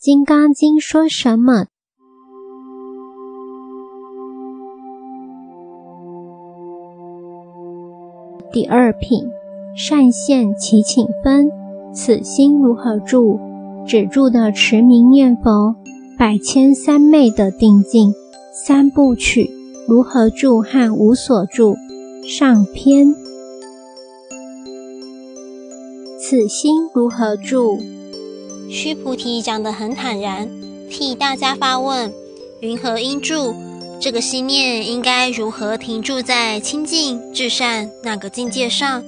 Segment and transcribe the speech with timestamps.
[0.00, 1.66] 金刚经》说什么？
[8.52, 9.28] 第二品，
[9.76, 11.50] 善现其请分，
[11.92, 13.40] 此心如何住？
[13.88, 15.74] 止住的持名念佛，
[16.16, 18.14] 百千三昧的定境，
[18.52, 19.50] 三部曲
[19.88, 21.74] 如何住和无所住？
[22.22, 23.12] 上篇，
[26.20, 27.78] 此心如何住？
[28.70, 30.48] 须菩提讲得很坦然，
[30.90, 32.12] 替大家发问：
[32.60, 33.54] 云何应住？
[34.00, 39.02] 这个心念应该如何停住在清净至善那个境界上？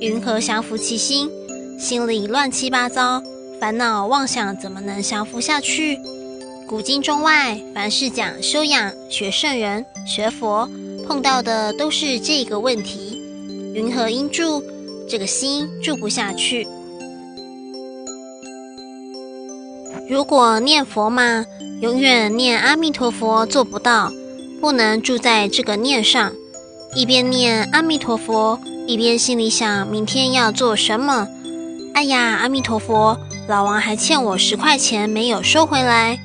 [0.00, 1.30] 云何降服其心？
[1.78, 3.22] 心里乱七八糟，
[3.60, 5.98] 烦恼妄想怎么能降服下去？
[6.66, 10.68] 古今中外，凡是讲修养、学圣人、学佛，
[11.06, 13.18] 碰到的都是这个问题：
[13.72, 14.62] 云何应住？
[15.08, 16.66] 这个心住不下去。
[20.10, 21.46] 如果念佛嘛？
[21.80, 24.10] 永远念阿弥陀佛做不到，
[24.60, 26.32] 不能住在这个念上。
[26.96, 31.28] 一边念阿弥陀佛，一边心里想明天要做什么。
[31.94, 36.18] 哎呀，阿弥陀佛，老王还欠我十块钱没有收回来。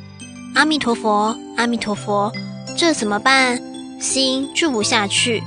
[0.55, 2.31] 阿弥陀佛，阿弥陀佛，
[2.75, 3.61] 这怎么办？
[4.01, 5.43] 心住不下去。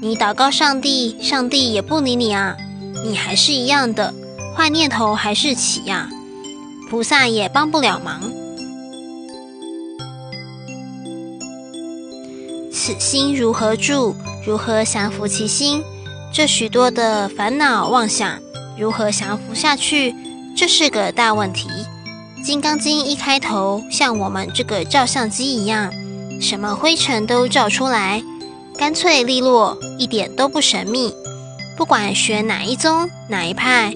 [0.00, 2.56] 你祷告上帝，上帝也不理你啊。
[3.04, 4.14] 你还是一样的
[4.56, 6.08] 坏念头还是起呀，
[6.88, 8.20] 菩萨也帮不了忙。
[12.72, 14.14] 此心如何住？
[14.46, 15.82] 如何降服其心？
[16.32, 18.38] 这许多的烦恼妄想，
[18.78, 20.14] 如何降服下去？
[20.56, 21.68] 这是个大问题。
[22.44, 25.92] 《金刚经》一开头，像我们这个照相机一样，
[26.40, 28.22] 什么灰尘都照出来，
[28.78, 31.12] 干脆利落，一点都不神秘。
[31.76, 33.92] 不管学哪一宗哪一派，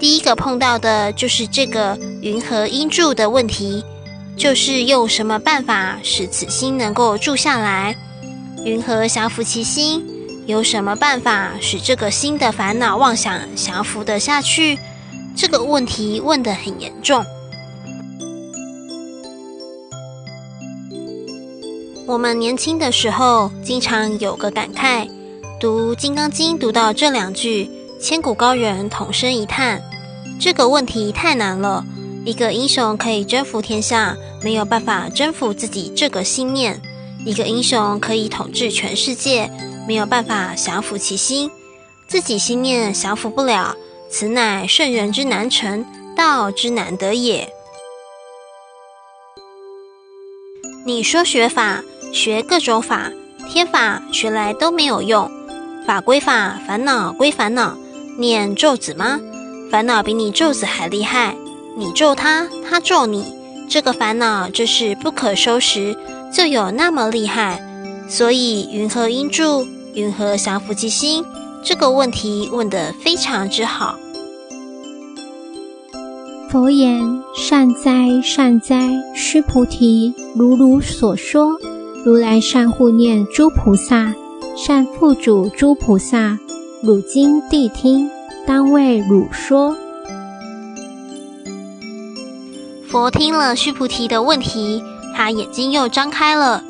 [0.00, 3.84] 第一个碰到的就是这个云和音住的问题。
[4.36, 7.94] 就是用什么办法使此心能够住下来？
[8.64, 10.02] 云和降服其心？
[10.46, 14.78] 有什么办法使这个心的烦恼妄想降服得下去？
[15.36, 17.22] 这个问题问得很严重。
[22.06, 25.06] 我们年轻的时候，经常有个感慨：
[25.60, 29.82] 读《金刚经》读到这两句，千古高人同声一叹，
[30.40, 31.84] 这个问题太难了。
[32.24, 36.76] 一个英雄可以征服天下，没有办法征服自己这个心念；
[37.26, 39.50] 一个英雄可以统治全世界，
[39.86, 41.50] 没有办法降服其心。
[42.08, 43.76] 自己心念降服不了，
[44.10, 45.84] 此乃圣人之难成，
[46.16, 47.52] 道之难得也。
[50.86, 53.12] 你说学法，学各种法，
[53.50, 55.30] 天法学来都没有用，
[55.86, 57.76] 法归法，烦恼归烦恼。
[58.18, 59.20] 念咒子吗？
[59.70, 61.36] 烦恼比你咒子还厉害。
[61.76, 63.24] 你咒他，他咒你，
[63.68, 65.96] 这个烦恼就是不可收拾，
[66.34, 67.62] 就有那么厉害。
[68.08, 69.64] 所以云何应住？
[69.94, 71.24] 云何降伏其心？
[71.62, 73.96] 这个问题问得非常之好。
[76.50, 81.56] 佛言：善哉，善哉，须菩提，如汝所说，
[82.04, 84.12] 如来善护念诸菩萨，
[84.56, 86.36] 善护主诸菩萨。
[86.82, 88.10] 汝今谛听，
[88.50, 89.76] 当为汝说。
[92.88, 94.82] 佛听了须菩提的问题，
[95.14, 96.64] 他眼睛又张开了。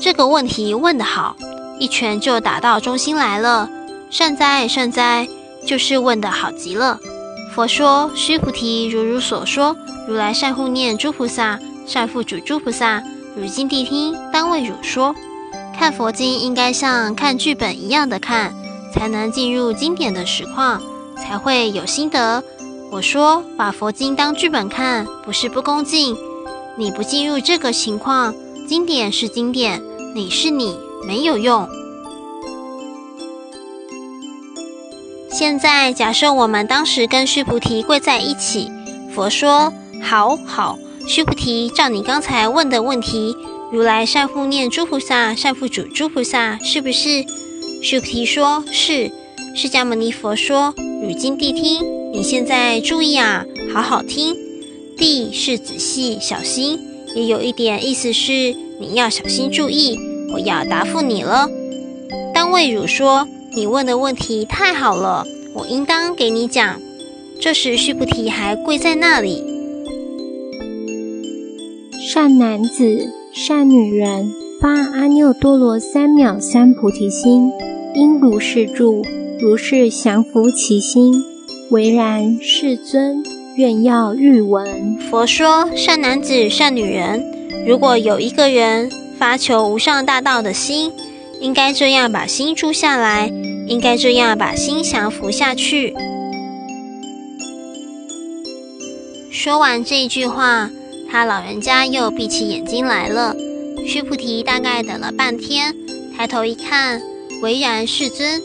[0.00, 1.34] 这个问题问得好，
[1.80, 3.68] 一拳就打到中心来了。
[4.10, 5.26] 善哉善哉，
[5.66, 7.00] 就是问得好极了。
[7.52, 9.74] 佛说：须菩提，如汝所说，
[10.06, 13.02] 如来善护念诸菩萨，善护主诸菩萨。
[13.36, 15.12] 汝今谛听，当为汝说。
[15.76, 18.54] 看佛经应该像看剧本一样的看，
[18.92, 20.80] 才能进入经典的实况，
[21.16, 22.42] 才会有心得。
[22.90, 26.16] 我说把佛经当剧本看，不是不恭敬。
[26.76, 28.34] 你不进入这个情况，
[28.68, 29.82] 经典是经典，
[30.14, 30.76] 你是你，
[31.06, 31.68] 没有用。
[35.30, 38.70] 现在假设我们当时跟须菩提跪在一起，
[39.12, 43.36] 佛说：“好好，须菩提，照你刚才问的问题，
[43.72, 47.24] 如来善护念诸菩萨，善护主诸菩萨，是不是？”
[47.82, 49.10] 须菩提说：“是。”
[49.56, 50.72] 释迦牟尼佛说
[51.04, 51.82] ：“如今谛听。”
[52.14, 54.36] 你现在注意啊，好好听。
[54.96, 56.78] 谛是仔细小心，
[57.16, 59.98] 也有一点意思是你要小心注意。
[60.32, 61.48] 我要答复你了。
[62.32, 66.80] 当为汝说，你问的问题太好了，我应当给你讲。
[67.40, 69.42] 这时须菩提还跪在那里。
[72.12, 74.30] 善男子、善女人，
[74.60, 77.50] 发阿耨多罗三藐三菩提心，
[77.94, 79.02] 应如是住，
[79.44, 81.22] 如是降伏其心。
[81.68, 83.22] 唯然，世尊。
[83.56, 84.96] 愿要欲闻。
[85.10, 87.22] 佛说：善男子、善女人，
[87.66, 90.90] 如果有一个人发求无上大道的心，
[91.40, 93.30] 应该这样把心住下来，
[93.66, 95.94] 应该这样把心降服下去。
[99.30, 100.70] 说完这句话，
[101.10, 103.36] 他老人家又闭起眼睛来了。
[103.86, 105.76] 须菩提大概等了半天，
[106.16, 107.02] 抬头一看，
[107.42, 108.40] 唯然世尊。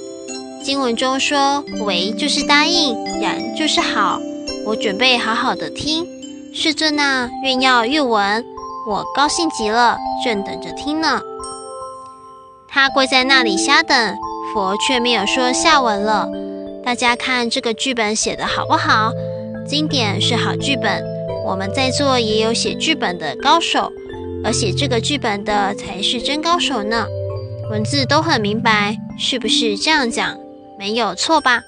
[0.62, 4.20] 经文中说：“唯就是答应，然就是好。
[4.66, 6.06] 我准备好好的听，
[6.54, 8.44] 世尊啊，愿要欲闻，
[8.88, 11.22] 我高兴极了，正等着听呢。”
[12.68, 14.16] 他跪在那里瞎等，
[14.54, 16.28] 佛却没有说下文了。
[16.84, 19.12] 大家看这个剧本写的好不好？
[19.68, 21.04] 经典是好剧本，
[21.46, 23.92] 我们在座也有写剧本的高手。
[24.44, 27.06] 而写这个剧本的才是真高手呢，
[27.72, 30.38] 文字都很明白，是不是这样讲？
[30.80, 31.60] 没有错吧？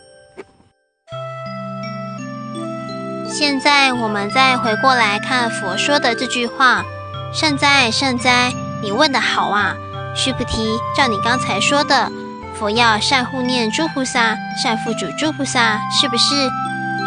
[3.30, 6.86] 现在我们再回过来看佛说的这句话
[7.36, 9.75] ：“善哉善哉，你问的好啊，
[10.16, 12.10] 须菩提，照你刚才说的，
[12.58, 16.50] 佛要善护念诸菩萨，善付嘱诸菩萨，是不是？”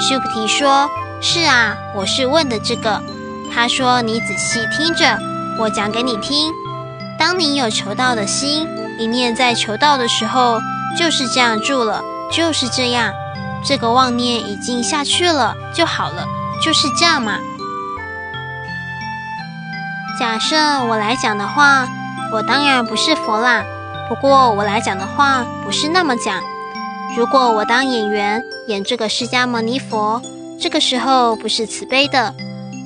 [0.07, 0.87] 须菩提说
[1.23, 3.03] ：“是啊，我是问的这个。”
[3.51, 5.19] 他说：“你仔细听着。”
[5.59, 6.53] 我讲给你听，
[7.19, 8.69] 当你有求道的心，
[8.99, 10.61] 一念在求道的时候，
[10.99, 13.13] 就是这样住了，就是这样，
[13.65, 16.27] 这个妄念已经下去了就好了，
[16.63, 17.39] 就是这样嘛。
[20.19, 21.89] 假设我来讲的话，
[22.33, 23.65] 我当然不是佛啦，
[24.09, 26.41] 不过我来讲的话不是那么讲。
[27.17, 30.23] 如果我当演员演这个释迦牟尼佛，
[30.61, 32.35] 这个时候不是慈悲的。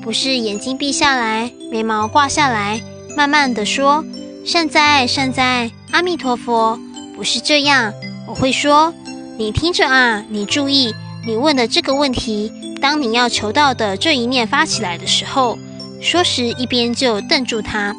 [0.01, 2.81] 不是眼睛闭下来，眉毛挂下来，
[3.15, 4.03] 慢慢的说
[4.47, 6.79] ：“善哉善哉，阿弥陀佛。”
[7.19, 7.93] 不是这样，
[8.29, 8.95] 我会说
[9.37, 10.95] ：“你听着啊，你注意，
[11.27, 15.59] 你问的这个问题，当你要求到的这一念发起来的时候，
[16.01, 17.97] 说时一边就瞪住他。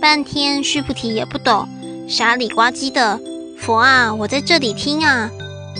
[0.00, 1.68] 半天须菩提也不懂，
[2.08, 3.20] 傻里呱唧的。
[3.56, 5.30] 佛啊，我在这里听啊。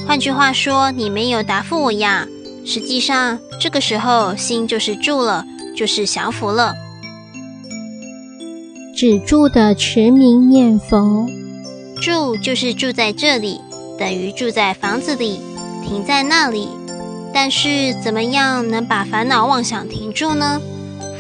[0.07, 2.29] 换句话说，你没有答复我呀。”
[2.65, 5.45] 实际上，这个时候心就是住了，
[5.77, 6.77] 就是降服了。
[9.01, 11.25] 止住的持名念佛，
[12.03, 13.61] 住就是住在这里，
[13.97, 15.39] 等于住在房子里，
[15.87, 16.69] 停在那里。
[17.33, 20.61] 但是怎么样能把烦恼妄想停住呢？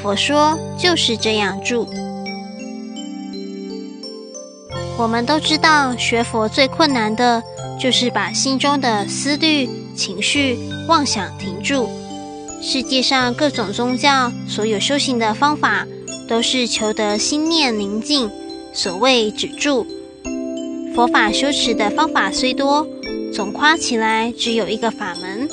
[0.03, 1.89] 佛说就是这样住。
[4.97, 7.41] 我们都知道，学佛最困难的
[7.79, 9.71] 就是把心中的思虑。
[9.95, 10.59] 情绪
[10.89, 11.89] 妄想停住。
[12.61, 15.87] 世界上各种宗教，所有修行的方法，
[16.29, 18.31] 都是求得心念宁静。
[18.73, 19.85] 所谓止住，
[20.95, 22.87] 佛法修持的方法虽多，
[23.33, 25.49] 总夸起来只有一个法门，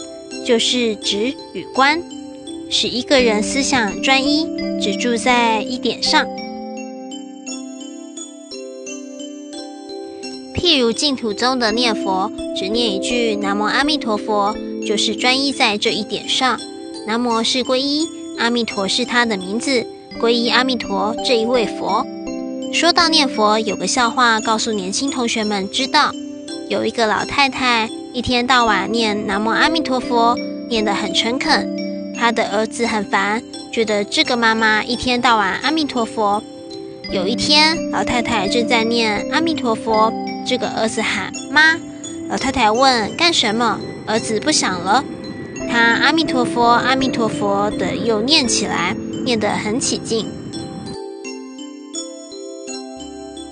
[0.45, 2.03] 就是止与观，
[2.69, 4.45] 使一个人思想专一，
[4.79, 6.27] 只住在一点上。
[10.55, 14.55] 譬如净土中的念佛，只念一句“南无阿弥陀佛”，
[14.85, 16.59] 就是专一在这一点上。
[17.07, 18.05] 南无是皈依，
[18.37, 19.85] 阿弥陀是他的名字，
[20.19, 22.05] 皈依阿弥陀这一位佛。
[22.73, 26.11] 说到念佛，有个笑话告诉年轻同学们知道：
[26.69, 30.37] 有一个老太太，一天到晚念“南无阿弥陀佛”，
[30.69, 31.69] 念得很诚恳。
[32.17, 33.41] 她的儿子很烦，
[33.71, 36.41] 觉得这个妈妈一天到晚阿弥陀佛。
[37.11, 40.11] 有一天，老太太正在念阿弥陀佛。
[40.47, 41.75] 这个儿子喊妈，
[42.29, 43.79] 老太太问干什么？
[44.07, 45.03] 儿子不想了，
[45.71, 50.27] 他阿弥陀佛，阿弥陀佛的又念起来，念得很起劲。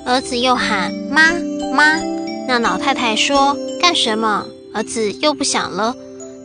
[0.05, 1.33] 儿子又喊妈
[1.73, 1.99] 妈，
[2.47, 4.45] 那老太太说干什么？
[4.73, 5.95] 儿子又不想了，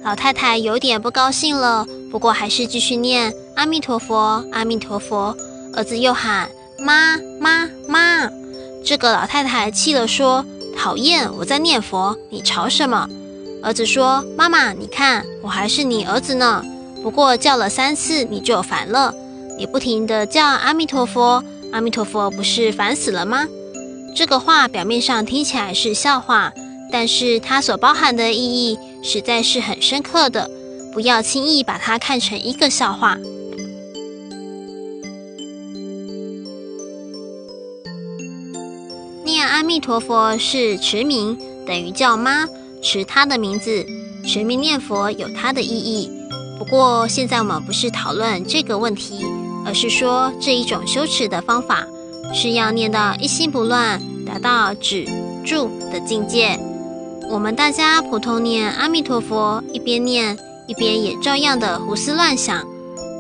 [0.03, 5.37] 老太太有点不高兴了，不过还是继续念阿弥陀佛，阿弥陀佛。
[5.75, 8.29] 儿子又喊妈妈妈。
[8.85, 10.45] 这个老太太气了，说
[10.75, 13.07] ：“讨厌，我在念佛，你吵什么？”
[13.63, 16.65] 儿子说：“妈妈，你看，我还是你儿子呢。
[17.03, 19.15] 不过叫了三次，你就烦了。
[19.57, 23.47] 你不停地叫阿弥陀佛，阿弥陀佛，不是烦死了吗？”
[24.15, 26.53] 这个话表面上听起来是笑话，
[26.91, 30.51] 但是它所包含的意义实在是很深刻的，
[30.93, 33.17] 不要轻易把它看成一个笑话。
[39.25, 42.49] 念阿弥陀佛是持名，等于叫妈，
[42.83, 43.87] 持他的名字，
[44.27, 46.11] 持名念佛有它的意义。
[46.59, 49.25] 不过现在我们不是讨论这个问题，
[49.65, 51.87] 而是说这一种修持的方法
[52.35, 55.07] 是要念到一心不乱，达到止
[55.47, 56.59] 住的境界。
[57.31, 60.37] 我们大家普通念阿弥陀佛，一边念
[60.67, 62.67] 一边也照样的胡思乱想，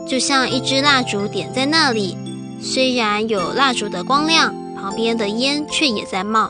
[0.09, 2.16] 就像一支蜡烛点在那里，
[2.61, 6.49] 虽然有蜡烛的光亮，旁边的烟却也在冒；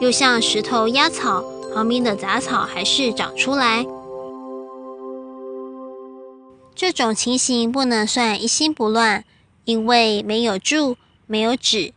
[0.00, 1.42] 又像石头压草，
[1.74, 3.86] 旁边的杂草还是长出来。
[6.80, 9.24] 这种情形不能算一心不乱，
[9.64, 11.92] 因为没有住，没有止。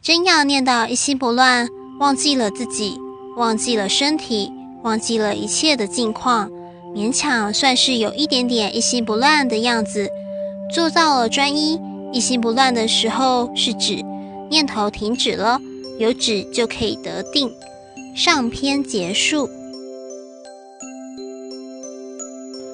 [0.00, 1.68] 真要念到一心不乱，
[1.98, 2.98] 忘记了自己。
[3.36, 4.50] 忘记了身体，
[4.82, 6.50] 忘记了一切的境况，
[6.94, 10.08] 勉强算是有一点点一心不乱的样子，
[10.72, 11.78] 做到了专一。
[12.10, 14.02] 一心不乱的时候是指
[14.48, 15.60] 念头停止了，
[15.98, 17.52] 有止就可以得定。
[18.14, 19.46] 上篇结束。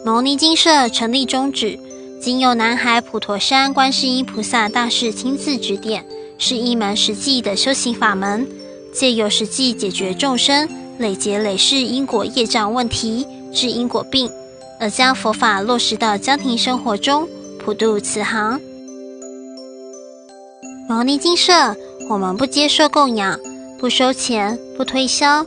[0.04, 1.78] 牟尼精舍成立宗旨，
[2.20, 6.04] 仅有南海普陀山观世音菩萨大士亲自指点，
[6.38, 8.48] 是一门实际的修行法门。
[8.92, 10.68] 借由实际解决众生
[10.98, 14.28] 累劫累世因果业障问题，治因果病，
[14.80, 17.28] 而将佛法落实到家庭生活中，
[17.60, 18.60] 普度慈航。
[20.88, 21.76] 牟尼精舍，
[22.10, 23.38] 我们不接受供养，
[23.78, 25.46] 不收钱，不推销，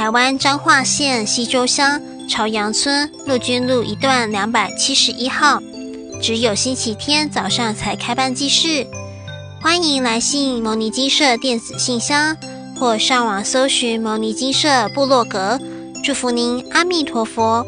[0.00, 5.60] 台湾彰化县西周乡朝阳村陆军路一段两百七十一号，
[6.22, 8.86] 只有星期天早上才开办祭事，
[9.60, 12.34] 欢迎来信牟尼金社电子信箱。
[12.78, 15.60] 或上网搜寻牟尼金社部落格，
[16.02, 17.66] 祝福您，阿弥陀佛。